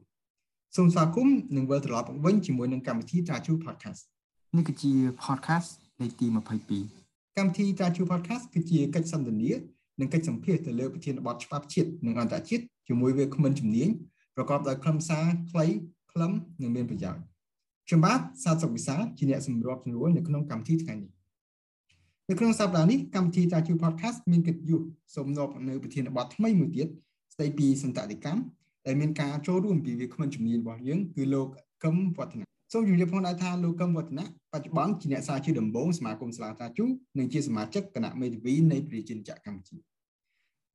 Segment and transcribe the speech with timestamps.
[0.75, 4.01] សូមស្វាគមន៍និងវិលត្រឡប់មកវិញជាមួយនឹងកម្មវិធី Traju Podcast
[4.55, 4.91] នេះគឺជា
[5.23, 5.69] podcast
[6.01, 6.27] លេខទី
[6.85, 9.51] 22កម្មវិធី Traju Podcast គឺជាកិច្ចសន្ទនា
[9.99, 13.89] និងកិច្ចសម្ភាសទៅលើប្រធានបទច្បាប់ជាតិនិងអន្តរជាតិជាមួយវាគ្មិនជំនាញ
[14.35, 15.65] ប្រកបដោយខ្លឹមសារខ្លី
[16.11, 17.23] ខ្លឹមនិងមានប្រយោជន៍
[17.87, 21.11] ខ្ញុំបាទសាទសុកវិសាជាអ្នកសម្របសម្រួលនៅក្នុងកម្មវិធីថ្ងៃនេះ
[22.31, 24.81] នៅក្នុងសប្តាហ៍នេះកម្មវិធីតាជូ podcast មានកិត្តិយស
[25.15, 26.87] សូមនាំនៅប្រធានបទថ្មីមួយទៀត
[27.33, 28.41] ស្ដីពីសន្តតិកម្ម
[28.85, 31.47] ដែលមានការចូលរួមពីវាគ្មិនជំនាញរបស់យើងគឺលោក
[31.83, 36.85] កឹមវឌ្ឍនៈសូមជម្រាបផងដែរថាលោកកឹមវឌ្ឍនៈបច្ចុប្បន្នជាអ្នកសារជាដំបូងសមាគមសាលាតាជូ
[37.17, 39.77] និងជាសមាជិកគណៈមេធាវីនៃប្រជាជាតិកម្ពុជា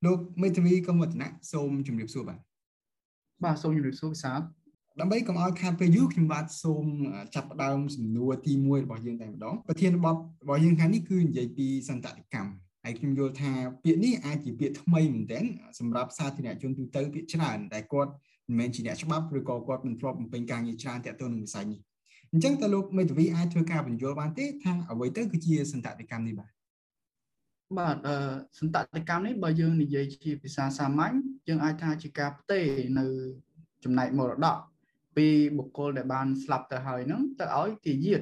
[0.05, 2.39] លោកមេធាវីកឹមវឌ្ឍនៈសូមជម្រាបសួរបាទ
[3.43, 4.39] បាទសូមជម្រាបសួរវិសាល
[4.99, 6.85] ដើម្បីកុំឲ្យខាតពេលយូរខ្ញុំបាទសូម
[7.35, 12.51] ចាប់ផ្ដើមសំណួរទី1របស់យើងតែម្ដងប្រធានបទរបស់យើងខាងនេះគឺនិយាយពីសន្តតិកម្ម
[12.83, 13.51] ហើយខ្ញុំយល់ថា
[13.83, 15.45] ពាក្យនេះអាចជាពាក្យថ្មីមែនទែន
[15.79, 18.11] សម្រាប់សាធារណជនទូទៅពាក្យច្រើនតែគាត់
[18.47, 21.79] មិនមែនជាអ្នកច្បាប់ឬក៏គាត់មិនធ្លាប់បំពេញការងារច្រើនទាក់ទងនឹងវិស័យនេះ
[22.31, 26.51] អញ្ចឹងតើលោកមេធាវីអាចធ្វើការបញ្យល់បានទេថាអ្វីទៅគឺជាសន្តតិកម្មនេះបាទ
[27.79, 28.15] បាទអឺ
[28.59, 31.15] សន្តតិកម្មនេះបើយើងនិយាយជាភាសាសាមញ្ញ
[31.47, 32.65] យើងអាចថាជាការផ្ទេរ
[32.99, 33.05] នៅ
[33.83, 34.57] ចំណែកមរតក
[35.15, 35.27] ពី
[35.57, 38.21] បុគ្គលដែលបានស្លាប់ទៅហើយហ្នឹងទៅឲ្យទាយាទ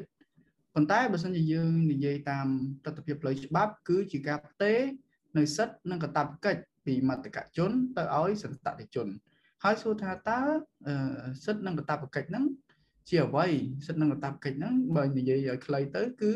[0.73, 2.47] ប៉ុន្តែបើសិនជាយើងនិយាយតាម
[2.85, 4.79] ទស្សនវិជ្ជាផ្លូវច្បាប់ គឺជាការផ្ទេរ
[5.37, 9.07] នៅសិទ្ធិនិងកាតព្វកិច្ចពីមតកជន ទៅឲ្យសន្តតិជន
[9.63, 10.39] ហើយសួរថាតើ
[11.45, 12.45] សិទ្ធិនិងកាតព្វកិច្ចហ្នឹង
[13.09, 13.47] ជាអ្វី
[13.85, 16.31] សិទ្ធិនិងកាតព្វកិច្ចហ្នឹងបើនិយាយឲ្យខ្លីទៅ គឺ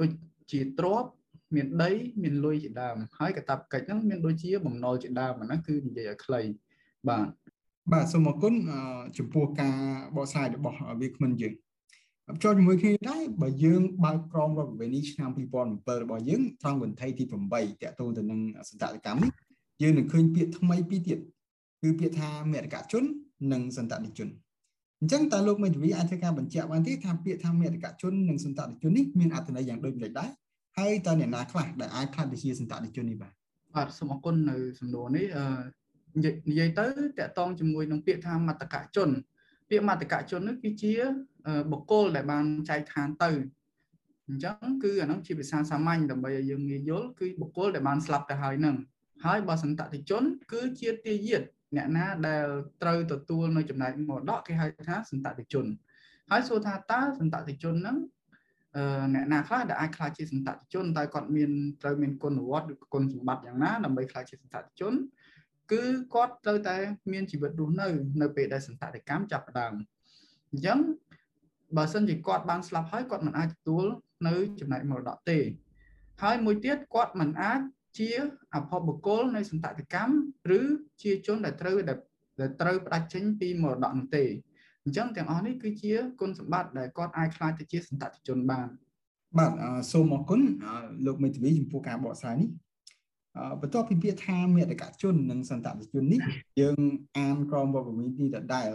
[0.00, 0.08] ដូច
[0.52, 1.10] ជាទ្រព្យ
[1.54, 1.90] មានដី
[2.22, 6.40] មានលុយជាដើមហើយកតបកិច្ចហ្នឹងមានដូចជាបំណុលជាដើមហ្នឹងគឺនិយាយឲ្យខ្លី
[7.08, 7.26] បាទ
[7.90, 8.54] បាទសូមអរគុណ
[9.18, 9.74] ចំពោះការ
[10.16, 11.54] បកស្រាយរបស់វាគ្មិនយើង
[12.42, 17.34] ចូលជាមួយគ្នាដែរបើយើងបើកក្រមរដ្ឋវិន័យឆ្នាំ2007របស់យើងត្រង់វិន័យទី8ត
[17.82, 19.30] កតងទៅនឹងសន្តតកម្មនេះ
[19.82, 21.18] យើងនឹងឃើញពាក្យថ្មីពីរទៀត
[21.82, 23.04] គឺពាក្យថាមេរកជន
[23.52, 24.28] និងសន្តតិជន
[25.00, 30.30] អញ្ចឹងតើលោកមេធាវីអាចធ្វើការបញ្ជាក់បានទេថាពាក្យថាមេរកជននិងសន្តតិជននេះមានអត្ថន័យយ៉ាងដូចម្តេចដែរ
[30.78, 33.32] ហើយតើអ្នកណាខ្លះដែលអាចខ្លាចទៅជាសន្តតិជននេះបាទ
[33.74, 35.44] បាទសូមអរគុណនៅសំណួរនេះអឺ
[36.16, 36.86] និយាយទៅ
[37.18, 39.10] តកតងជាមួយនឹងពាក្យថាមតកជន
[39.70, 40.94] ពាក្យមតកជននេះគឺជា
[41.70, 43.30] បុគ្គលដែលបានចែកឋានទៅ
[44.28, 48.76] អញ្ចឹងគឺអានោះជាភាសាសាមញ្ញដើម្បីឲ្យយើងងាយយល់គឺបុគ្គលដែលបានស្លាប់ទៅហើយនឹង
[49.24, 51.42] ហើយបើសន្តតិជន គឺជាទាយាទ
[51.76, 52.46] អ្នកណាដែល
[52.82, 55.66] ត្រូវទទួលនៅចំណែកមរតកគេហៅថាសន្តតិជន
[56.30, 57.96] ហើយសួរថាតើសន្តតិជនហ្នឹង
[58.76, 61.50] អឺអ្នកណាខ្លះដែលអាចខ្លាចជាសន្តតិជនតែគាត់មាន
[61.82, 64.94] ត្រូវមានគុណវត្តឬគុណសម្បត្តិយ៉ាងណាដើម្បីខ្លាចជាសន្តតិជន
[65.72, 65.82] គឺ
[66.14, 66.76] គាត់ត្រូវតែ
[67.12, 67.88] មានជីវិតរស់នៅ
[68.22, 69.72] នៅពេលដែលសន្តតិកម្មចាប់ផ្ដើម
[70.50, 70.78] អញ្ចឹង
[71.76, 73.84] បើសិនជាគាត់បានស្លាប់ហើយគាត់មិនអាចទទួល
[74.28, 75.38] នៅចំណែកមរតកទេ
[76.22, 77.60] ហើយមួយទៀតគាត់មិនអាច
[77.98, 78.10] ជា
[78.54, 80.14] អភ័ព្វបុគ្គលនៃសន្តតិកម្ម
[80.58, 80.60] ឬ
[81.02, 84.24] ជាជនដែលត្រូវដែលត្រូវផ្ដាច់ចេញពីមរតកនោះទេ
[84.84, 88.66] អញ្ចឹងទាំងអស់នេះគឺជាគុណសម្បត្តិដែលគាត់អាចខ្លាចទៅជាសន្តតិជនបាន
[89.38, 89.52] បាទ
[89.92, 90.40] សូមអរគុណ
[91.06, 92.50] លោកមេធាវីចំពោះការបកស្រាយនេះ
[93.60, 96.20] បន្ទាប់ពីពាក្យថាមេតកជននិងសន្តតិជននេះ
[96.60, 96.76] យើង
[97.18, 98.68] អានក្រមវប្បវិនីដដែល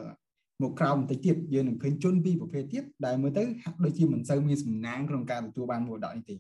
[0.61, 6.35] មកក្រោមបន្តិចទៀតយើងនឹងឃើញជនពីរប្រភេទទៀតដែលមើលទៅហាក់ដូចជាមិនសូវមានសំណាងក្នុងការទទួលបានមរតកនេះទេ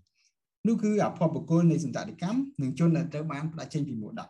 [0.67, 4.27] នោះគឺអភ័ព្វបុគ្គលនៃសន្តតិកម្មនិងជនដែលត្រូវបានផ្ដាច់ចេញពីមរតក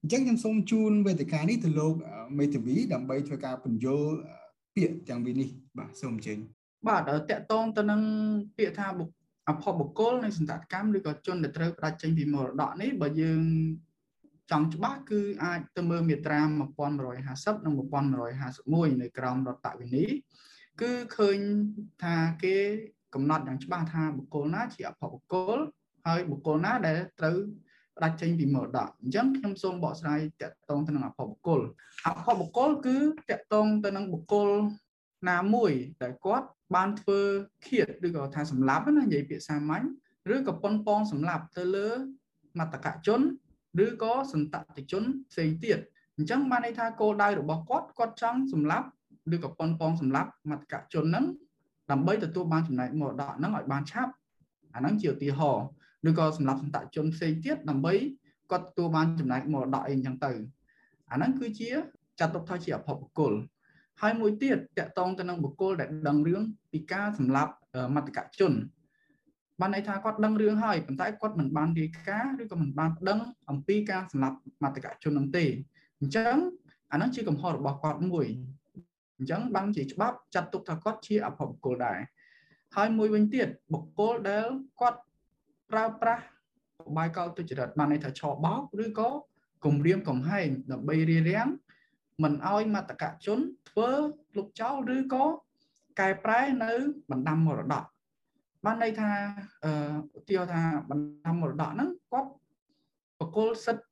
[0.00, 1.94] អញ្ចឹងខ្ញុំសូមជូនវេទិកានេះទៅលោក
[2.38, 4.10] មេធាវីដើម្បីធ្វើការបញ្យល់
[4.74, 6.38] ពាក្យទាំងពីរនេះបាទសូមអញ្ជើញ
[6.88, 8.00] បាទតកតងទៅនឹង
[8.56, 13.42] ពាក្យថាបុគ្អភ័ព្វបុគ្គលនៃសន្តតកម្មឬក៏ជនដែលត្រូវផ្ដាច់ចេញពីមរតកនេះបើយើង
[14.50, 16.40] ចង់ច្បាស់គឺអាចទៅមើលមាត្រា
[17.04, 20.10] 1150និង1151នៅក្រមរដ្ឋវិន័យ
[20.80, 21.38] គឺឃើញ
[22.02, 22.56] ថាគេ
[23.14, 25.58] កំណត់យ៉ាងច្បាស់ថាបុគ្គលណាជាអភ័ព្វបុគ្គល
[26.06, 27.36] ហើយបុគ្គលណាដែលត្រូវ
[27.96, 31.60] ផ្ដាច់ចេញពីមរតកអញ្ចឹងខ្ញុំសូមបកស្រាយតកតងទៅនឹងអភ័ព្វបុគ្គល
[32.06, 32.96] អភ័ព្វបុគ្គលគឺ
[33.30, 34.48] តកតងទៅនឹងបុគ្គល
[35.30, 37.20] ណាមួយដែលគាត់ បានធ្វើ
[37.66, 39.84] ឃាតឬក៏ថាសម្លាប់ណានិយាយពាក្យសាមញ្ញ
[40.34, 41.88] ឬក៏ប៉ុនប៉ងសម្លាប់ទៅលើ
[42.58, 43.20] មតកជន
[43.84, 45.78] ឬក៏សន្តតិជនផ្សេងទៀត
[46.16, 48.86] អញ្ចឹងបានន័យថាគោលដៅរបស់គាត់គាត់ចង់សម្លាប់
[49.34, 51.24] ឬក៏ប៉ុនប៉ងសម្លាប់មតកជនហ្នឹង
[51.90, 54.12] ដើម្បីទទួលបានចំណែកមរតកហ្នឹងឲ្យបានឆាប់
[54.74, 55.64] អាហ្នឹងជាឧទាហរណ៍
[56.08, 57.94] ឬក៏សម្រាប់សន្តជនផ្សេងទៀតដើម្បី
[58.50, 60.32] គាត់ទទួលបានចំណែកមរតកអីអញ្ចឹងទៅ
[61.10, 61.70] អាហ្នឹងគឺជា
[62.20, 63.32] ចាត់ទុកថាជាអភ័ព្វបុគ្គល
[64.02, 66.42] ហើយមួយទៀតតកតងទៅនឹងបុគ្គលដែលដឹងរឿង
[66.72, 67.52] ពីការសម្លាប់
[67.94, 68.52] មតកជន
[69.60, 75.44] បានន័យថាគាត់ដឹងរឿងហើយប៉ុន្តែគាត់មិនបានរាយការណ៍ឬក៏មិនបានដឹងអំពីការសម្លាប់មតកជននោះទេ
[76.00, 76.36] អញ្ចឹង
[76.92, 78.26] អានោះជាកំហុសរបស់គាត់មួយ
[79.18, 81.98] អញ្ចឹងបានជាច្បាប់ចាត់ទុកថាគាត់ជាអភ័ព្វបុគ្គលដែរ
[82.76, 84.46] ហើយមួយវិញទៀតបុគ្គលដែល
[84.80, 85.00] គាត់
[85.70, 86.24] ប្រើប្រាស់
[86.96, 89.10] បាយកោទុច្ចរិតបានន័យថាឆបោកឬក៏
[89.64, 91.48] គំរាមកំហែងដើម្បីរារាំង
[92.22, 93.38] មិនឲ្យមតកជន
[93.70, 93.88] ធ្វើ
[94.36, 95.24] លុបចោលឬក៏
[96.00, 96.72] កែប្រែនៅ
[97.10, 97.84] បណ្ដាំមរតក
[98.64, 99.10] បានន័យថា
[99.64, 99.72] អឺ
[100.18, 102.30] ឧទាហរណ៍ថាបណ្ដាំមរតកហ្នឹងគាត់
[103.20, 103.82] បកគលសិទ្ធ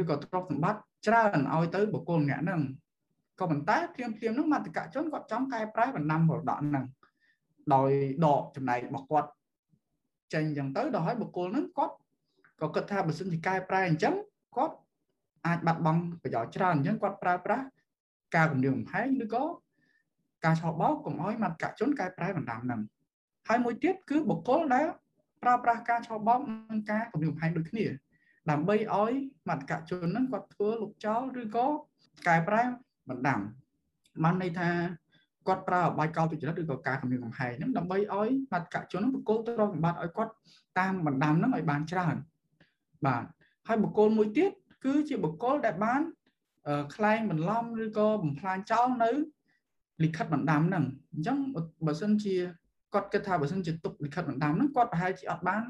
[0.00, 2.60] ឬក៏ទ្រព្យសម្បត្តិច្រើនឲ្យទៅបកគលម្នាក់ហ្នឹង
[3.40, 6.84] ក៏ប៉ុន្តែភ្លាមភ្លាមហ្នឹងមតកជនគាត់ចង់កែប្រែបណ្ដាំមរតកហ្នឹង
[7.74, 7.90] ដោយ
[8.24, 9.28] ដកចំណែករបស់គាត់
[10.32, 11.94] ចេញអញ្ចឹងទៅដល់ហើយបុគ្គលហ្នឹងគាត់
[12.60, 14.14] ក៏គិតថាបើសិនជាកែប្រែអញ្ចឹង
[14.56, 14.76] គាត់
[15.46, 17.64] អាចបាត់បង់ប្រយោជន៍ច្រើនអញ្ចឹងគាត់ប្រើប្រាស់
[18.36, 19.44] ការគម្រាមកំហែងឬក៏
[20.44, 22.80] ការឆោបោកកុំឲ្យមត្តកជនកែប្រែបណ្ដាំហ្នឹង
[23.48, 24.86] ហើយមួយទៀតគឺបុគ្គលដែល
[25.42, 26.38] ប្រើប្រាស់ការឆោបោក
[26.70, 27.86] និងការគម្រាមកំហែងដូចគ្នា
[28.50, 29.12] ដើម្បីឲ្យ
[29.48, 31.66] មត្តកជនហ្នឹងគាត់ធ្វើលុបចោលឬក៏
[32.28, 32.62] កែប្រែ
[33.08, 33.40] បណ្ដាំ
[34.22, 34.70] បានន័យថា
[35.48, 40.32] គាត់ប្រើអបាយកោទុច្ចរិតឬក៏ការគម្រាមកំហែងហ្នឹងដើម្បីឲ្យមត្តកជនបុគ្គលទ្រព្យសម្បត្តិឲ្យគាត់
[40.78, 42.16] តាមបណ្ដាំហ្នឹងឲ្យបានច្រើន
[43.06, 43.24] បាទ
[43.68, 44.52] ហើយបុគ្គលមួយទៀត
[44.86, 46.00] គឺជាបុគ្គលដែលបាន
[46.94, 49.10] ខ្លែងបន្លំឬក៏បំផ្លាញចោលនៅ
[50.04, 51.38] លិខិតបណ្ដាំហ្នឹងអញ្ចឹង
[51.86, 52.34] បើសិនជា
[52.94, 55.62] គាត់គិតថាបើសិនជាទុកលិខិតបណ្ដាំហ្នឹងគាត់ប្រហែលជាអត់បាន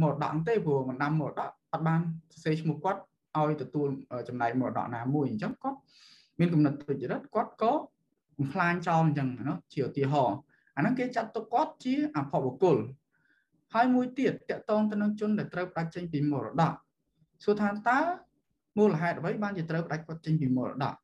[0.00, 2.00] មរតកទេព្រោះបណ្ដាំមរតកអត់បាន
[2.32, 3.00] សរសេរឈ្មោះគាត់
[3.36, 3.88] ឲ្យទទួល
[4.28, 5.78] ចំណែកមរតកណាមួយអញ្ចឹងគាត់
[6.38, 7.72] មានគំនិតទុច្ចរិតគាត់ក៏
[8.38, 10.36] បំផ្លាញចោលអញ្ចឹងណាជាឧទាហរណ៍
[10.76, 12.76] អាហ្នឹងគេចាត់ទុកគាត់ជាអភ័ព្វបុគ្គល
[13.74, 16.72] ហើយមួយទៀតតកតងទៅនឹងជនដែលត្រូវផ្ដាច់ចេញពីមរតក
[17.44, 17.98] សួរថាតើ
[18.78, 20.94] មូលហេតុអ្វីបានជាត្រូវផ្ដាច់គាត់ចេញពីមរតក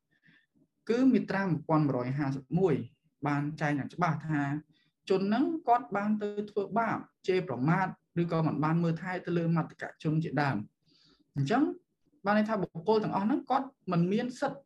[0.89, 1.41] គឺមាត្រា
[2.33, 4.41] 1151បានចែងយ៉ាងច្បាស់ថា
[5.09, 7.87] ជននឹងគាត់បានទៅធ្វើបាបជេរប្រមាថ
[8.21, 10.57] ឬក៏មិនបានមើលថែទៅលើមត្តកជនជាដើម
[11.35, 11.63] អញ្ចឹង
[12.25, 14.61] បានន័យថាបុគ្គលទាំងអស់ហ្នឹងគាត់មិនមានសិទ្ធិ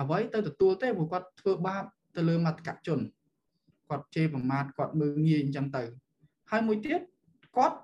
[0.00, 1.84] អ្វីទៅទទួលទេព្រោះគាត់ធ្វើបាប
[2.16, 3.00] ទៅលើមត្តកជន
[3.88, 5.82] គាត់ជេរប្រមាថគាត់មើលងាយអញ្ចឹងទៅ
[6.50, 7.00] ហើយមួយទៀត
[7.56, 7.76] គាត់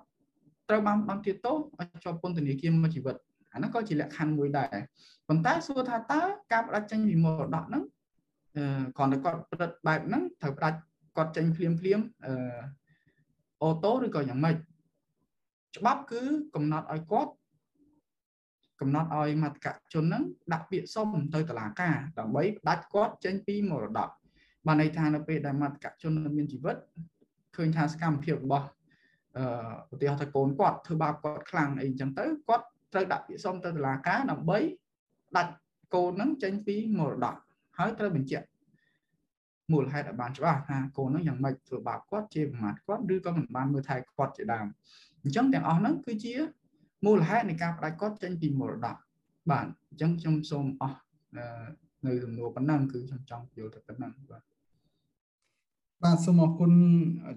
[0.69, 3.15] ត្រូវបានបានទៀតទោសឲ្យជាប់ពន្ធនាគារមួយជីវិត
[3.53, 4.67] អាហ្នឹងក៏ជាលក្ខខណ្ឌមួយដែរ
[5.27, 6.21] ប៉ុន្តែសួរថាតើ
[6.51, 7.83] ការបដិចេញពីមរតកហ្នឹង
[8.57, 10.77] អឺគ្រាន់តែគាត់ព្រឹត្តបែបហ្នឹងត្រូវផ្ដាច់
[11.17, 12.33] គាត់ចេញភ្លាមភ្លាមអឺ
[13.61, 14.55] អូតូឬក៏យ៉ាងម៉េច
[15.77, 16.21] ច្បាប់គឺ
[16.55, 17.31] កំណត់ឲ្យគាត់
[18.81, 20.23] កំណត់ឲ្យមតកជនហ្នឹង
[20.53, 24.09] ដាក់ពាក្យសុំទៅតុលាការដើម្បីផ្ដាច់គាត់ចេញពីមរតក
[24.67, 26.75] បានន័យថានៅពេលដែលមតកជនមានជីវិត
[27.55, 28.67] ឃើញថាសកម្មភាពរបស់
[29.37, 34.57] អឺឧទាហរណ៍ថាកូនគាត់ធ្វើបាបគាត់ខ្លាំងអីអញ្ចឹងទៅគាត់ ត្រូវដាក់ពាក្យសុំទៅតុលាការដើម្បី
[35.37, 35.53] ដាច់
[35.95, 37.35] កូនហ្នឹងចេញពីមរតក
[37.77, 38.47] ហើយត្រូវបញ្ជាក់
[39.71, 44.67] មូលហេតុឲ្យបានច្បាស់ថាកូនហ្នឹងយ៉ាងម៉េចធ្វើបាបគាត់ជាប្រមាថគាត់ឬក៏មិនបានមើលថែគាត់ជាដើម
[45.23, 46.33] អញ្ចឹងទាំងអស់ហ្នឹងគឺជា
[47.05, 48.97] មូលហេតុនៃការផ្ដាច់គាត់ចេញពីមរតក
[49.51, 50.99] បាទអញ្ចឹងខ្ញុំសូមអស់
[52.05, 54.43] នៅសំណួរប៉ុណ្ណឹងគឺខ្ញុំចង់យល់តែប៉ុណ្ណឹងបាទ
[56.03, 56.71] បាទសូមអរគុណ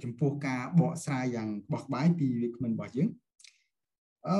[0.04, 3.08] ចំពោះការបកស្រាយយ៉ាងបោះក្បាយពីវាគ្មិនរបស់យើង
[4.28, 4.38] អឺ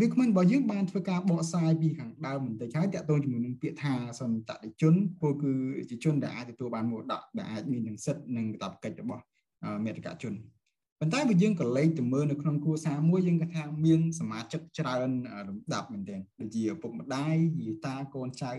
[0.00, 5.52] វាគ្មិនរបស់យើងបានធ្វើការបកស្រាយពីខាងដើមបន្តិចហើយតកតងជាមួយនឹងពាក្យថាសន្តតិជនពលគឺ
[5.90, 9.22] ជាជនដែលអាចទទួលបានមរតកដែលអាចមាននឹងសិទ្ធិនិងកាតព្វកិច្ចរបស់
[9.84, 10.34] មេត្តកជន
[11.00, 15.10] ប៉ុន្តែបើយើងក៏លេខទៅមើលនៅក្នុងគ្រួសារមួយយើងគាត់ថាមានសមាជិកច្រើន
[15.48, 18.52] លំដាប់មែនទែនដូចជាឪពុកម្ដាយយាយតាកូនចៅ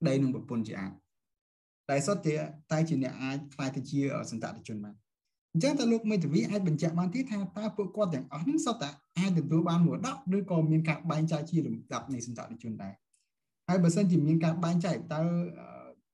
[0.00, 0.92] ប្តីនិងប្រពន្ធជាអាច
[1.88, 2.34] តែសុទ្ធតែ
[2.72, 4.94] តែជាអ្នកអាចខ្លាយទៅជាសន្តតិជនបាន
[5.52, 12.92] អញ្ចឹងតើលោកមេធាវីអាចបញ្ជាក់បានទៀតថាតើពួកគាត់ទាំងអស់ហ្នឹងសុទ្ធតែអាចទទួលបានមរតកឬក៏មានការបែងចែកជាលំដាប់នៃសន្តតិជនដែរ
[13.68, 15.22] ហើយបើសិនជាមានការបែងចែកតើ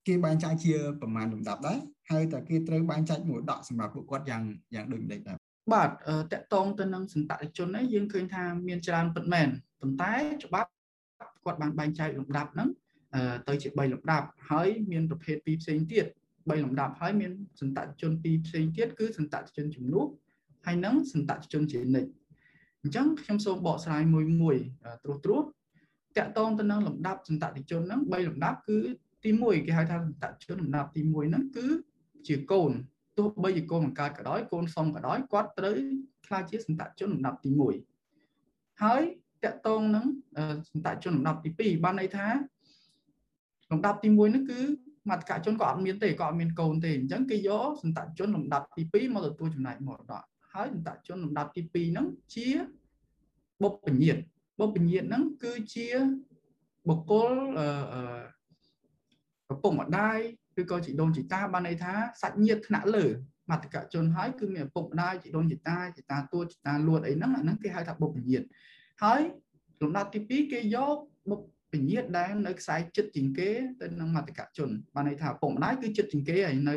[0.06, 1.78] គេបែងចែកជាប្រមាណលំដាប់ដែរ
[2.10, 4.42] ហើយតើគេត្រូវបែងចែកមរតកសម្រាប់ពួកគាត់យ៉ាង
[4.74, 5.36] យ៉ាងដូចម្តេចដែរ
[5.72, 5.90] បាទ
[6.32, 9.48] តកតងទៅនឹងសន្តតិជននេះយើងឃើញថាមានច្រើនពិតមែន
[9.80, 10.14] ប៉ុន្តែ
[10.44, 10.70] ច្បាប់
[11.44, 12.68] គាត់បានបែងចែកលំដាប់ហ្នឹង
[13.48, 16.06] ទៅជា3លំដាប់ហើយមានប្រភេទពីរផ្សេងទៀត
[16.48, 20.06] 3លំដាប់ហើយមានសន្តតិជនពីរផ្សេងទៀតគឺសន្តតិជនជំនួស
[20.66, 22.10] ហើយនិងសន្តតិជនជានិច្ច
[22.82, 24.56] អញ្ចឹងខ្ញុំសូមបកស្រាយមួយមួយ
[25.04, 25.44] ត្រួសត្រាសត
[26.26, 28.78] កតងទៅនឹងលំដាប់សន្តតិជនហ្នឹង3លំដាប់គឺ
[29.24, 31.66] ទី1គេហៅថាសន្តតិជនលំដាប់ទី1ហ្នឹងគឺ
[32.28, 32.70] ជាកូន
[33.18, 35.74] ទោះបីជាកូនបង្កើតក៏ដោយកូនសុំក៏ដោយគាត់ត្រូវ
[36.26, 37.50] ខ្លាចជាសន្តជនលំដាប់ទី
[38.16, 39.02] 1ហើយ
[39.44, 40.04] តកតងនឹង
[40.70, 42.28] សន្តជនលំដាប់ទី2បានន័យថា
[43.70, 44.60] លំដាប់ទី1នេះគឺ
[45.10, 50.22] មត្តកជនក៏អត់មានទេក៏អត់មានកូនទេអញ្ចឹងគេយកសន្តជនលំដាប់ទី2មកទទួលចំណែកមរតក
[50.52, 52.48] ហើយសន្តជនលំដាប់ទី2ហ្នឹងជា
[53.62, 54.18] បុព្វញាត
[54.60, 55.86] បុព្វញាតហ្នឹងគឺជា
[56.88, 58.22] បុគ្គលអឺ
[59.48, 60.18] ប្រពន្ធម្ដាយ
[60.60, 63.06] ឬក៏ជីដូនជីតាបានន័យថាសាច់ញាតិថ្នាក់លើ
[63.50, 68.42] មត្តកជនហើយគឺមានឪពុកម្ដាយជីដូនជីតាជីតាទួជីតាលួតអីហ្នឹងអាហ្នឹងគេហៅថាបុព្វញាត
[69.02, 69.20] ហើយ
[69.82, 70.96] លំដាប់ទី2គេយក
[71.30, 71.48] បុព្វ
[71.80, 76.76] ពញាតដែលនៅខ្សែចិត្តជាងគេទៅនឹងមត្តកជនបានន័យថាពុកម្ដាយគឺចិត្តជាងគេហើយនៅ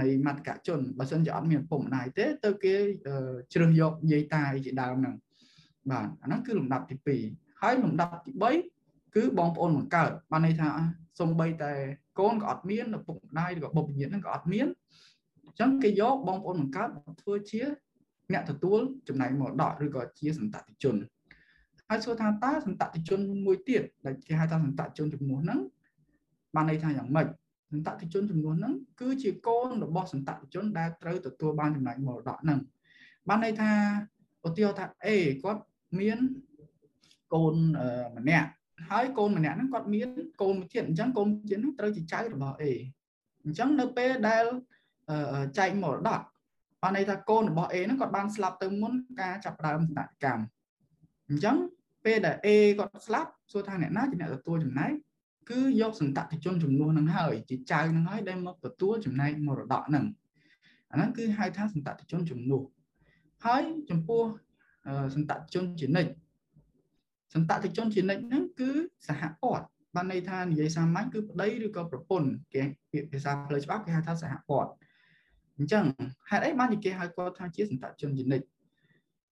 [0.00, 2.74] នៃមត្តកជនបើសិនជាអត់មានពុកម្ដាយទេទៅគេ
[3.52, 5.14] ជ្រើសយកយាយតាជាដើមហ្នឹង
[5.90, 6.96] បាទអាហ្នឹងគឺលំដាប់ទី
[7.28, 8.32] 2ហើយលំដាប់ទី
[8.74, 10.70] 3គឺបងប្អូនបង្កើតបានន័យថា
[11.20, 11.72] សំបីតែ
[12.18, 14.66] កូនក៏អត់មានឪពុកម្ដាយឬក៏បុព្វញាតិហ្នឹងក៏អត់មាន
[15.44, 17.62] អញ្ចឹងគេយកបងប្អូនបង្កើតមកធ្វើជា
[18.32, 20.96] អ្នកទទួលចំណែកមរតកឬក៏ជាសន្តតិជន
[21.88, 25.60] ហើយសួរថាតើសន្តតិជនមួយទៀតដែលគេហៅថាសន្តតិជនចំនួនហ្នឹង
[26.54, 27.26] បានន័យថាយ៉ាងម៉េច
[27.72, 32.58] សន្តតិជនចំនួនហ្នឹងគឺជាកូនរបស់សន្តតិជនដែលត្រូវទទួលបានចំណែកមរតកហ្នឹង
[33.28, 33.70] បានន័យថា
[34.46, 35.08] ឧទាហរណ៍ថា A
[35.42, 35.62] គាត់
[35.98, 36.18] មាន
[37.34, 37.54] កូន
[38.16, 38.48] ម្នាក់
[38.90, 40.08] ហើយកូនម្នាក់ហ្នឹងគាត់មាន
[40.42, 42.64] កូនមួយទៀតអញ្ចឹងកូនទៀតហ្នឹងត្រូវជាចៅរបស់ A
[43.44, 44.44] អញ្ចឹងនៅពេលដែល
[45.58, 46.20] ចែកមរតក
[46.82, 50.53] បានន័យថាកូនរបស់ A ហ្នឹងគាត់បានស្លាប់ទៅមុនការចាប់ផ្ដើមសកម្មកម្ម
[51.28, 51.56] អញ្ចឹង
[52.04, 54.92] ពេលដែល A គាត់ស្លាប់សួរថាអ្នកណាជាអ្នកទទួលចំណែក
[55.50, 60.04] គឺយកសន្តតិជនចំនួនហ្នឹងហើយជាចៅហ្នឹងហើយដែលមកទទួលចំណែកមរតកហ្នឹង
[60.90, 62.64] អាហ្នឹងគឺហៅថាសន្តតិជនចំនួន
[63.44, 64.22] ហើយចំពោះ
[65.14, 66.10] សន្តតិជនជានិច្ច
[67.34, 68.70] សន្តតិជនជានិច្ចហ្នឹងគឺ
[69.08, 69.64] សហព័ន្ធ
[69.94, 72.62] បានន័យថានិយាយសាមញ្ញគឺប្តីឬក៏ប្រពន្ធគេ
[72.92, 74.70] ពាក្យភាសាផ្លូវច្បាប់គេហៅថាសហព័ន្ធ
[75.56, 75.84] អញ្ចឹង
[76.30, 78.46] ហេតុអីបានគេហៅគាត់ថាជាសន្តជនជានិច្ច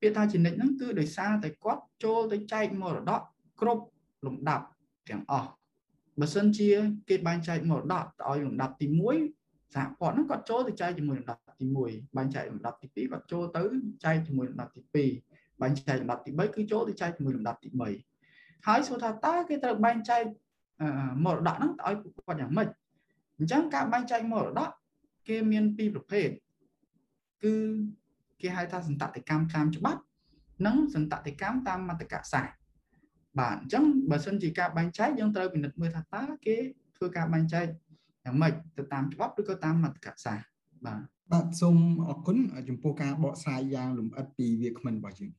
[0.03, 3.21] ពាក្យថាជានិច្ចហ្នឹងគឺដោយសារតែគាត់ចូលទៅចែកមរតក
[3.61, 3.85] គ្រប់
[4.27, 4.65] លំដាប់
[5.09, 5.51] ទាំងអស់
[6.21, 6.71] បើសិនជា
[7.09, 8.87] គេបែងចែកមរតកទៅឲ្យលំដាប់ទី
[9.31, 13.63] 1សហព័ន្ធហ្នឹងគាត់ចូលទៅចែកជាមួយលំដាប់ទី1បែងចែកលំដាប់ទី2គាត់ចូលទៅ
[14.05, 14.81] ចែកជាមួយលំដាប់ទី
[15.25, 17.69] 2បែងចែកលំដាប់ទី3គឺចូលទៅចែកជាមួយលំដាប់ទី
[18.19, 20.23] 3ហើយសួរថាតើគេត្រូវបែងចែក
[21.25, 22.69] មរតកហ្នឹងទៅឲ្យគាត់យ៉ាងម៉េច
[23.39, 24.71] អញ្ចឹងការបែងចែកមរតក
[25.29, 26.29] គេមានពីរប្រភេទ
[27.43, 27.55] គឺ
[28.43, 30.01] គេហៅថាសន្តតិកម្មតាមច្បាប់
[30.67, 32.53] និងសន្តតិកម្មតាមមតកសាស្ត្រ
[33.41, 36.57] បាទអញ្ចឹងបើសិនជាការបែងចែកយើងត្រូវពិនិត្យមើលថាតើគេ
[36.97, 37.67] ធ្វើការបែងចែក
[38.25, 40.47] យ៉ាងម៉េចទៅតាមច្បាប់ឬក៏តាមមតកសាស្ត្រ
[40.87, 41.01] បាទ
[41.33, 41.77] បាទសូម
[42.09, 42.37] អរគុណ
[42.69, 45.33] ចំពោះការបកស្រាយយ៉ាងលម្អិតពីវាគ្មិនរបស់យើង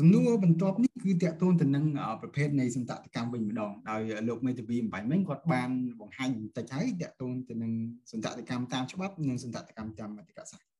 [0.00, 1.84] សំណួរបន្ទាប់នេះគឺតកតូនទៅនឹង
[2.20, 5.70] ប្រភេទនៃសន្តតកម្មវិញម្ដងដោយលោកមេធាវីអំបញ្ញមិញគាត់បាន
[6.00, 7.72] បង្ហាញបន្តិចហើយតកតូនទៅនឹង
[8.10, 10.71] សន្តតកម្មតាមច្បាប់និងសន្តតកម្មតាមមតិកសាស្ត្រ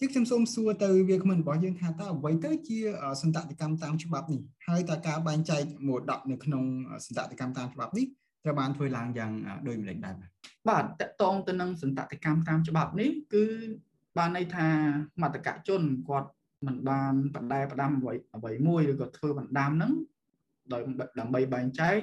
[0.00, 2.78] ជាខ្ញុំសូមសួរទៅវាគ្មិនរបស់យើងថាតើអ្វីទៅជា
[3.22, 6.64] សន្តតកម្មតាមច្បាប់នេះហើយតើការបែងចែកមរតកនៅក្នុង
[7.06, 8.06] សន្តតកម្មតាមច្បាប់នេះ
[8.44, 9.32] ត្រូវបានធ្វើឡើងយ៉ាង
[9.66, 10.14] ដូចម្តេចដែរ
[10.68, 13.44] បាទតកតងទៅនឹងសន្តតកម្មតាមច្បាប់នេះគឺ
[14.18, 14.68] បានន័យថា
[15.22, 16.30] មតកជនគាត់
[16.66, 19.92] មិនបានបដែផ្ដាំអ្វីអ្វីមួយឬក៏ធ្វើបណ្ដាំហ្នឹង
[20.72, 20.82] ដោយ
[21.18, 21.96] ដើម្បីបែងចែក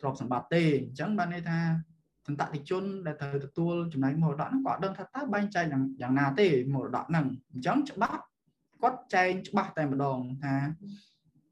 [0.00, 1.58] ទ្រព្យសម្បត្តិទេអញ្ចឹងបានន័យថា
[2.26, 8.22] សន្តតិជនដែលត្រូវទទួលចំណែកមរតកហ្នឹងក៏អត់ដឹងថាតើបែងចែកយ៉ាងយ៉ាងណាទេមរតកហ្នឹងអញ្ចឹងច្បាប់
[8.82, 10.54] គាត់ចែងច្បាស់តែម្ដងថា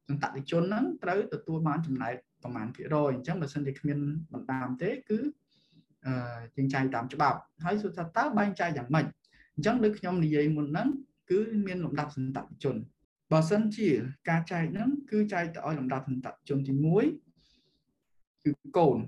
[0.08, 3.98] សន្តតិជនហ្នឹងត្រូវទទួលបានចំណែកប្រមាណភាគរយអញ្ចឹងបើសិនជាគ្មាន
[4.32, 5.18] បណ្ដាំទេគឺ
[6.06, 9.06] អឺជាងចែកតាមច្បាប់ហើយសួរថាតើបែងចែកយ៉ាងម៉េច
[9.54, 10.88] អញ្ចឹងដូចខ្ញុំនិយាយមុនហ្នឹង
[11.30, 12.76] គឺមានលំដាប់សន្តតិជន
[13.32, 13.88] បើសិនជា
[14.28, 16.72] ការចែកហ្នឹងគឺចែកទៅឲ្យលំដាប់សន្តតិជនទី
[17.58, 18.98] 1គឺកូន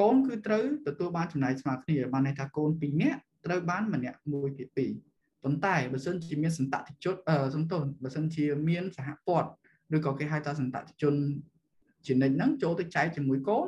[0.00, 4.68] កូនគឺត្រូវទទួលបានចំណាយស្មើគ្នាបានន័យថាកូន2នាក់ត្រូវបានម្នាក់1ភាគ
[5.08, 9.48] 2ប៉ុន្តែបើសិនជាមានសន្តតិជនអឺសំទោសបើសិនជាមានសហព័ន្ធ
[9.96, 11.14] ឬក៏គេហៅថាសន្តតិជន
[12.06, 13.66] ជានិច្ចហ្នឹងចូលទៅចែកជាមួយកូន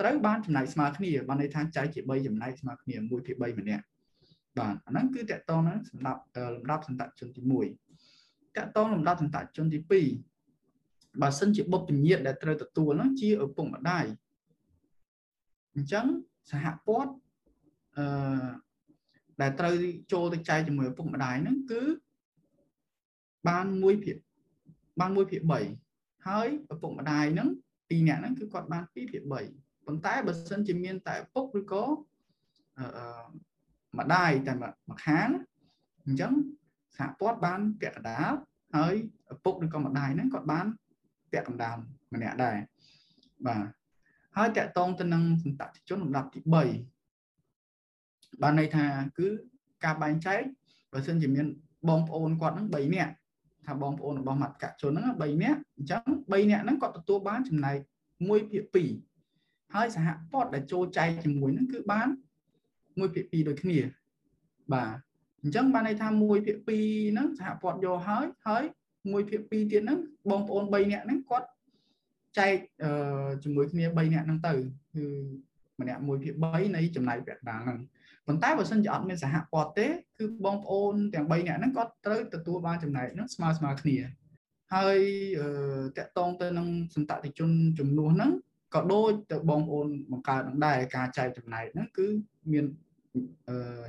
[0.00, 3.84] ត្រូវបានចំណាយស្មើគ្នាបានន័យថាចែកជា3ចំណែកស្មើគ្នា1ភាគ3ម្នាក់
[4.58, 6.20] បាទអាហ្នឹងគឺតកតងនឹងសម្រាប់
[6.54, 7.42] លំដាប់សន្តជនទី
[7.98, 9.78] 1តកតងលំដាប់សន្តជនទី
[10.56, 14.04] 2បើសិនជាបុព្វញាតដែលត្រូវទទួលហ្នឹងជាឪពុកម្ដាយ
[15.78, 16.06] អញ្ចឹង
[16.50, 17.12] សហព័ន្ធ
[17.96, 18.46] អឺ
[19.40, 19.74] ដែលត្រូវ
[20.12, 21.82] ចូលទៅចែកជាមួយឪពុកម្ដាយហ្នឹងគឺ
[23.48, 24.16] បាន1ភាគ
[25.00, 25.40] បាន1ភាគ
[25.84, 27.48] 3ហើយឪពុកម្ដាយហ្នឹង
[27.88, 31.84] ពីរនាក់ហ្នឹងគឺគាត់បាន2ភាគ3ប៉ុន្តែបើសិនជាមានតែឪពុកឬក៏
[32.78, 32.84] អឺ
[33.98, 34.52] ម្ដាយតែ
[34.90, 35.28] ម្ខាង
[36.04, 36.32] អញ្ចឹង
[36.96, 38.32] សហព័ន្ធបានពាក់កណ្ដាល
[38.76, 38.94] ហើយ
[39.34, 40.66] ឪពុកឬក៏ម្ដាយហ្នឹងគាត់បាន
[41.32, 41.76] ពាក់កណ្ដាល
[42.14, 42.56] ម្នាក់ដែរ
[43.46, 43.77] បាទ
[44.38, 46.52] ហើយតកតងទៅនឹងសន្តតិជនលំដាប់ទី3
[48.42, 48.84] បានន័យថា
[49.18, 49.26] គឺ
[49.84, 50.40] ការបែងចែក
[50.92, 51.46] បើសិនជាមាន
[51.88, 53.12] បងប្អូនគាត់ហ្នឹង3នាក់
[53.66, 57.76] ថាបងប្អូនរបស់មត្តកជនហ្នឹង3នាក់អញ្ចឹង3នាក់ហ្នឹងគាត់ទទួលបានចំណែក
[58.14, 58.64] 1ភាគ
[59.18, 62.08] 2ហើយសហព័ន្ធដែលចូលចែកជាមួយហ្នឹងគឺបាន
[62.58, 63.78] 1ភាគ2ដូចគ្នា
[64.72, 64.94] បាទ
[65.42, 68.64] អញ្ចឹងបានន័យថា1ភាគ2ហ្នឹងសហព័ន្ធយកហើយហើយ
[68.96, 69.98] 1ភាគ2ទៀតហ្នឹង
[70.30, 71.46] បងប្អូន3នាក់ហ្នឹងគាត់
[72.38, 72.54] ចែក
[73.42, 74.52] ជាមួយគ្នា3នាក់ហ្នឹងទៅ
[74.94, 75.04] គឺ
[75.80, 77.78] ម្នាក់1ភាគ3នៃចំណាយពាក់កណ្ដាលហ្នឹង
[78.26, 79.86] ប៉ុន្តែបើសិនជាអត់មានសហព័ន្ធទេ
[80.18, 83.96] គឺបងប្អូនទាំង3នាក់ហ្នឹងគាត់ត្រូវទទួលបានចំណែកហ្នឹងស្មើស្មើគ្នា
[84.74, 84.98] ហើយ
[85.98, 88.32] តកតងទៅនឹងសន្តតិជនចំនួនហ្នឹង
[88.74, 92.06] ក៏ដូចទៅបងប្អូនបង្កើតនឹងដែរការចែកចំណែកហ្នឹងគឺ
[92.52, 92.64] មាន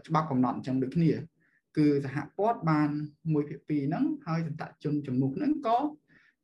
[0.08, 1.12] ច្បាប់កំណត់អញ្ចឹងដូចគ្នា
[1.78, 5.78] គឺសហព័ន្ធបាន1ភាគ2ហ្នឹងហើយសន្តជនចំនួនហ្នឹងក៏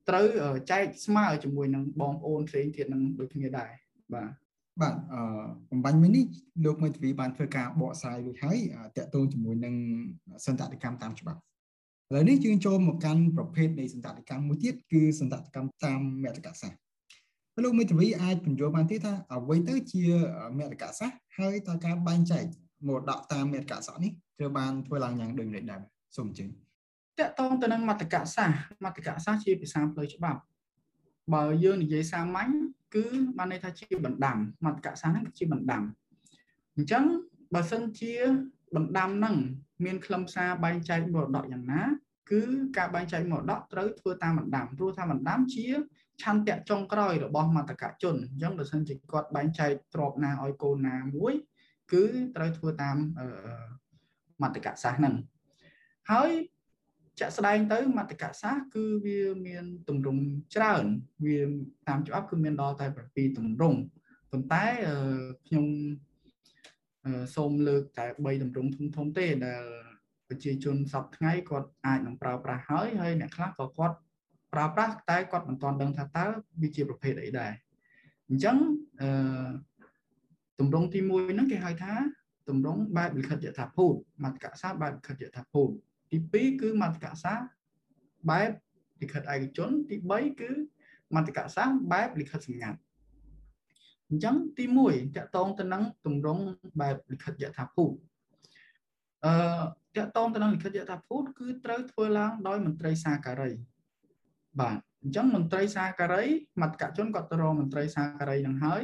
[0.10, 0.26] ត្រូវ
[0.72, 3.70] ចែកស្មើជាមួយនឹងបងប្អូនផ្សេងទៀតនឹងដូចគ្នាដែរ
[4.14, 4.30] បាទ
[4.82, 5.22] បាទអឺ
[5.72, 6.26] បំបញ្ញមិញនេះ
[6.66, 8.58] លោកមេធាវីបានធ្វើការបកស្រាយរួចហើយ
[8.98, 9.76] តកតងជាមួយនឹង
[10.46, 16.80] សន្តតិកម្មតាមច្បាប់ឥឡូវនេះយើងចូលមកកាន់ប្រភេទនៃសន្តតិកម្មមួយទៀតគឺសន្តតិកម្មតាមមតិកសាស្ត្រ
[17.64, 20.04] លោកមេធាវីអាចបញ្យល់បានទេថាអ្វីទៅជា
[20.58, 22.44] មតិកសាស្ត្រហើយតើការបែងចែក
[22.88, 25.82] មរតកតាមមតិកសាស្ត្រនេះត្រូវបានធ្វើឡើងយ៉ាងដូចម្តេចដែរ
[26.16, 26.65] សូមអញ្ជើញ
[27.20, 30.40] តកតងទៅនឹងមតិកសាស្ត្រមតិកសាស្ត្រជាភាសាផ្លូវច្បាប់
[31.34, 32.52] បើយើងនិយាយសាមញ្ញ
[32.96, 33.06] គឺ
[33.38, 35.84] បានន័យថាជាបណ្ដាំមតិកសាស្ត្រហ្នឹងជាបណ្ដាំ
[36.76, 37.04] អញ្ចឹង
[37.54, 38.14] បើសិនជា
[38.76, 39.36] បណ្ដាំហ្នឹង
[39.86, 41.82] មានខ្លឹមសារបែងចែកមរតកយ៉ាងណា
[42.32, 42.42] គឺ
[42.78, 45.66] ការបែងចែកមរតកត្រូវធ្វើតាមបណ្ដាំព្រោះថាបណ្ដាំជា
[46.24, 51.34] ឆន្ទៈចុងក្រោយរបស់មតកជនអញ្ចឹងបើសិនជាគាត់បែងចែកទ្របណាឲ្យកូនណាមួយ
[51.92, 52.04] គឺ
[52.36, 52.98] ត្រូវធ្វើតាម
[54.42, 55.16] មតកសាសហ្នឹង
[56.12, 56.30] ហើយ
[57.20, 60.22] ចាក់ស្ដែងទៅមតកសាសគឺវាមានទម្រង់
[60.56, 60.86] ច្រើន
[61.26, 61.40] វា
[61.88, 63.80] តាមច្បាប់គឺមានដល់តែ7ទម្រង់
[64.32, 64.66] ប៉ុន្តែ
[65.48, 65.66] ខ្ញុំ
[67.36, 69.64] សូមលើកតែ3ទម្រង់ធំធំទេដែល
[70.28, 73.96] ប្រជាជនសពថ្ងៃគាត់អាចនឹងប្រើប្រាស់ហើយហើយអ្នកខ្លះក៏គាត់
[74.54, 76.26] ប្រើប្រាស់តែគាត់មិនទាន់ដឹងថាតើ
[76.62, 77.52] វាជាប្រភេទអីដែរ
[78.30, 78.58] អញ្ចឹង
[79.02, 79.50] អឺ
[80.60, 81.94] ទម្រង់ទី1ហ្នឹងគេហៅថា
[82.50, 85.70] ទម្រង់បែបលិខិតយថាភូតមតកសាបែបលិខិតយថាភូត
[86.34, 87.34] ទី2គឺមតកសា
[88.30, 88.50] បែប
[89.02, 90.52] លិខិតឯកជនទី3គឺ
[91.16, 92.80] មតកសាបែបលិខិតសម្ងាត់
[94.10, 96.44] អញ្ចឹងទី1តកតងទៅនឹងទម្រង់
[96.82, 97.92] បែបលិខិតយថាភូត
[99.26, 99.34] អឺ
[99.96, 103.52] តកតងទៅនឹងលិខិតយថាភូតគឺត្រូវធ្វើឡើងដោយមន្ត្រីសាការី
[104.60, 106.24] បាទអញ្ចឹងមន្ត្រីសាការី
[106.62, 108.82] មត្តកជនគាត់ទៅរកមន្ត្រីសាការីនឹងហើយ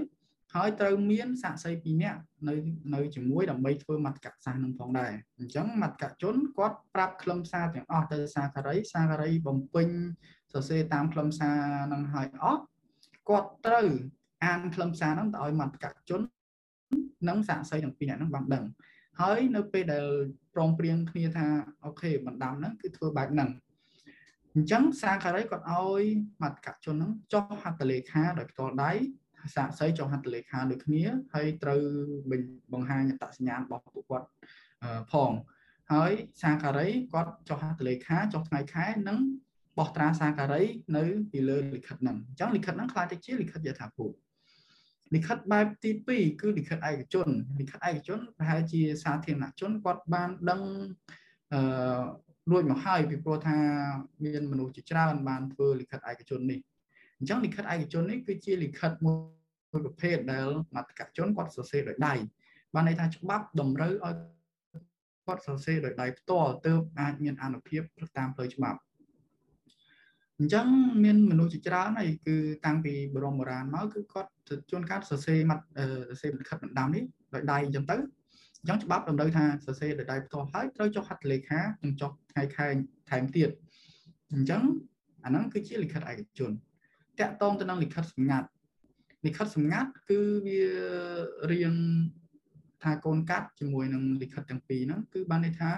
[0.55, 2.55] ហើយត្រូវមានសាក្សី2នាក់នៅ
[2.95, 9.89] នៅជាមួយដើម្បីធ្វើមត្តកសាសនឹងផងដែរអញ្ចឹងមត្តកជនគាត់ប្រាប់ខ្លឹមសារទាំងអស់ទៅសាការីសាការីបំពេញ
[10.53, 11.57] សរសេរតាមខ្លឹមសារ
[11.93, 12.61] នឹងហើយអស់
[13.29, 13.87] គាត់ត្រូវ
[14.45, 16.21] អានខ្លឹមសារហ្នឹងទៅឲ្យមត្តកជន
[17.29, 18.65] និងសាក្សីទាំងពីរនាក់ហ្នឹងបានដឹង
[19.21, 20.05] ហើយនៅពេលដែល
[20.53, 21.47] ព្រមព្រៀងគ្នាថា
[21.85, 23.49] អូខេបណ្ដាំហ្នឹងគឺធ្វើបែបហ្នឹង
[24.53, 26.03] អញ្ចឹងសាខារីគាត់ឲ្យ
[26.41, 28.91] មត្តកជនហ្នឹងចុះហត្ថលេខាដោយផ្ទាល់ដៃ
[29.55, 31.81] សាក្សីចុះហត្ថលេខាដូចគ្នាហើយត្រូវ
[32.73, 34.27] បង្ហាញអត្តសញ្ញាណរបស់ពួកគាត់
[35.11, 35.31] ផង
[35.91, 39.19] ហើយសាការីគាត់ចុះហត្ថលេខាចុះថ្ងៃខែនិង
[39.77, 40.63] បោះត្រាសាការី
[40.97, 44.11] នៅពីលើលិខិតហ្នឹងអញ្ចឹងលិខិតហ្នឹងខ្លាចទៅជាលិខិតយថាភូត
[45.15, 47.27] លិខិតបែបទី2គឺលិខិតឯកជន
[47.59, 50.61] លិខិតឯកជនប្រហែលជាសាធារណជនគាត់បានដឹង
[51.53, 52.01] អឺ
[52.51, 53.57] រួចមកហើយពីព្រោះថា
[54.25, 56.59] មានមនុស្សជាច្រើនបានធ្វើលិខិតឯកជននេះ
[57.21, 62.13] អញ្ចឹងលិខិតឯកជននេះគឺជាលិខិតមួយប្រភេទដែលមតកជនគាត់សរសេរដោយដៃ
[62.73, 64.15] បានន័យថាច្បាប់តម្រូវឲ្យ
[65.25, 67.81] គាត់សរសេរដោយដៃផ្ទាល់ទើបអាចមានអនុភាព
[68.17, 68.79] តាមផ្លូវច្បាប់
[70.39, 70.67] អញ្ចឹង
[71.03, 74.29] មានមនុស្សជាច្រើនហើយគឺតាំងពីបរមបុរាណមកគឺគាត់
[74.69, 75.59] ជួនកាលសរសេរមក
[76.09, 77.03] សរសេរលិខិតបណ្ដាំនេះ
[77.33, 77.97] ដោយដៃអញ្ចឹងទៅ
[78.59, 82.67] អញ្ចឹងច្បាប់តម្រូវថាសរសេរដោយដៃផ្ទាល់ហើយត្រូវចុះហត្ថលេខានិងចុះថ្ងៃខែ
[83.09, 83.49] ថែមទៀត
[84.33, 84.61] អញ្ចឹង
[85.25, 86.51] អាហ្នឹងគឺជាលិខិតឯកជន
[87.21, 88.47] តាក់ទងទៅនឹងលិខិតសម្ងាត់
[89.25, 90.61] លិខិតសម្ងាត់គឺវា
[91.51, 91.75] រៀង
[92.83, 95.71] ថាកូនកាត់ជាមួយនឹងលិខិតទាំងពីរហ្នឹងគឺបានន័យថា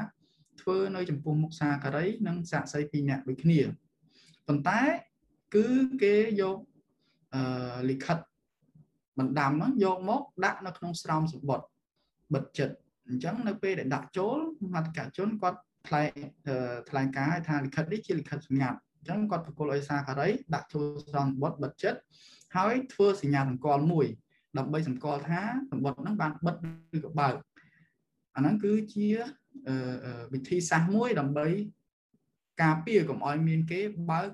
[0.62, 3.60] ធ្វើនៅចំពោះមុខសាការីនិងសាក្សីពីរនាក់ដូចគ្នា
[4.48, 4.82] ប៉ុន្តែ
[5.56, 5.68] គឺ
[6.04, 6.58] គេយក
[7.36, 8.18] អឺលិខិត
[9.20, 11.68] បណ្ដាំហ្នឹងយកមកដាក់នៅក្នុងស្រោមសម្បត្តិ
[12.34, 12.76] បិទចិត្ត
[13.08, 14.38] អញ្ចឹងនៅពេលដែលដាក់ចូល
[14.74, 16.12] មត្តកជនគាត់ថ្លែង
[16.90, 22.00] ថ្លែងការណ៍ថាលិខិតនេះជាលិខិតសម្ងាត់ អញ្ចឹងគាត់ប្រគល់ឲ្យសាការីដាក់ចូលស្រង់បត់បិទចិត្ត
[22.56, 24.08] ហើយធ្វើសញ្ញាសម្គាល់មួយ
[24.58, 26.56] ដើម្បីសម្គាល់ថាសម្បត្តិហ្នឹងបានបិទ
[26.96, 27.36] ឬក៏បើក
[28.36, 29.08] អាហ្នឹងគឺជា
[30.34, 31.48] វិធីសាស្ត្រមួយដើម្បី
[32.62, 34.30] ការពារកុំឲ្យមានគេបើក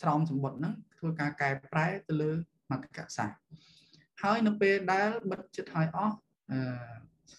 [0.00, 2.32] ស្រោមសម្បត្តិហ្នឹងធ្វើការកែប្រែទៅលើ
[2.70, 3.38] មត្តកសាស្ត្រ
[4.22, 6.16] ហើយនៅពេលដែលបិទចិត្តហើយអស់
[6.52, 6.58] អឺ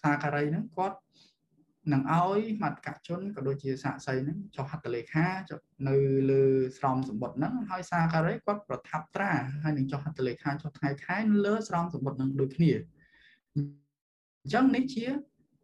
[0.00, 0.96] សាការីហ្នឹងគាត់
[1.92, 5.26] នឹងឲ្យមត្តកជនក៏ដូចជាសាកសីហ្នឹងចុះហត្ថលេខា
[5.88, 5.96] នៅ
[6.30, 6.42] លើ
[6.78, 12.70] ស្រោមសម្បត្តិហ្នឹងហើយសាការីគាត់ប្រថាប់ត្រាហើយនឹងចុះហត្ថលេខាចុះថ្ងៃខែលើស្រោមសម្បត្តិហ្នឹងដូចគ្នា
[13.54, 15.06] អញ្ចឹងនេះជា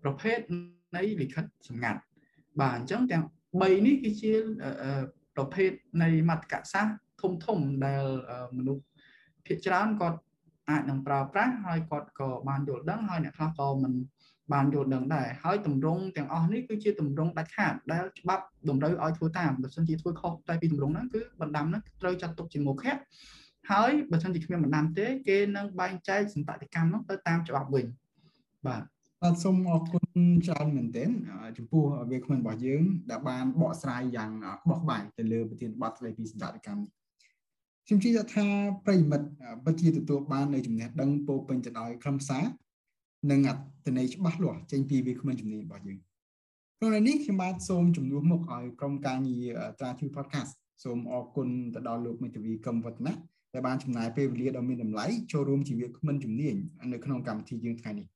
[0.02, 0.38] ប្រភេទ
[0.96, 2.00] នៃលិខិតសម្ងាត់
[2.60, 4.32] បាទអញ្ចឹងទាំង3នេះគឺជា
[5.36, 5.70] ប្រភេទ
[6.02, 6.86] នៃមត្តកសាស
[7.20, 8.04] ធំធំដែល
[8.56, 8.84] មនុស្ស
[9.46, 10.18] ភាគច្រើនគាត់
[10.70, 13.92] អាចនឹងប្រើប្រាស់ហើយគាត់ក៏បានយល់ដឹងហើយអ្នកខ្លះក៏មិន
[14.52, 22.96] បានយល់ដឹងដែរហើយតម្រងទាំងអស់នេះគឺជាតម្រងដាច់ខាតដែលច្បាប់តម្រូវឲ្យធ្វើតាមបើមិនជាធ្វើខុសតែពីតម្រងហ្នឹងគឺបណ្ដាំហ្នឹងត្រូវចាត់ទុកជាមុខៈ
[23.70, 27.86] ហើយបើមិនជាគ្មានបណ្ដាំទេគេនឹងបែងចែកសន្តតិកម្មហ្នឹងទៅតាមច្បាប់វិញ
[28.66, 28.82] បាទ
[29.22, 30.04] បាទសូមអរគុណ
[30.46, 31.10] ច្រើនមែនទែន
[31.58, 34.30] ចំពោះវាគ្មិនរបស់យើងដែលបានបកស្រាយយ៉ាង
[34.68, 36.82] បោះបាយទៅលើប្រធានបទស្ដីពីសន្តិកម្ម
[37.86, 38.46] ខ្ញុំជឿថា
[38.86, 39.28] ប្រិមិត្ត
[39.64, 42.44] ពិតជាទទួលបាននៅចំណេះដឹងពោពេញទៅដោយខ្លឹមសារ
[43.30, 45.98] និងអត្ថន័យច្បាស់លាស់ចេញពីវាគ្មិនជំនាញរបស់យើង
[46.78, 53.14] ក្នុងនេះខ្ញុំបាទសូមជំនួសមុខឲ្យក្រុមការងារត្រាជូ podcast សូមអរគុណទៅដល់លោកមេធាវីកឹមវឌ្ឍនៈ
[53.54, 56.54] ដែលបានចំណាយពេលវេលាដ៏មានតម្លៃចូលរួមជាវាគ្មិនជំនាញ
[56.92, 58.06] នៅក្នុងកម្មវិធីយើងថ្ងៃនេះ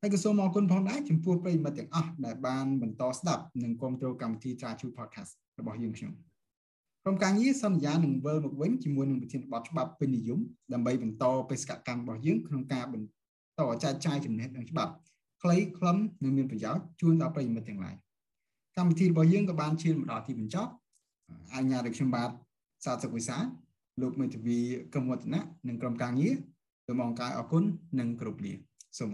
[0.00, 6.12] ហើយក៏សូមអរគុណផងដែរចំពោះប្រិយមិត្តទាំងអស់ដែលបានបន្តស្ដាប់និងគាំទ្រកម្មវិធីត្រាជូ podcast របស់យើងខ្ញុំ
[7.04, 10.40] ក្រុមការងារសន្យានឹងវិលមកវិញជាមួយនឹងវិធានបទច្បាប់ពេញនិយម
[10.72, 13.19] ដើម្បីបន្តបេសកកម្មរបស់យើងក្នុងការបន្ត
[13.84, 14.92] ចែកចាយចំណេះដឹងច្បាប់
[15.42, 17.94] ខ្លីខ្លឹមនិងមានប្រយោជន៍ជូនដល់ប្រិយមិត្តទាំងឡាយ
[18.76, 20.70] កម្មវិធីរបស់យើងក៏បានឈានមកដល់ទីបញ្ចប់
[21.56, 22.30] អញ្ញាតខ្ញុំបាទ
[22.84, 23.36] សាទសុកវិសា
[24.00, 24.58] លោកមេធាវី
[24.94, 26.34] កឹមវឌ្ឍនៈនិងក្រុមការងារ
[26.86, 27.64] សូមអរកាយអរគុណ
[27.98, 28.52] និងគោរពលា
[28.98, 29.10] សូម